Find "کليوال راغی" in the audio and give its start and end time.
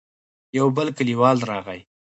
0.97-1.79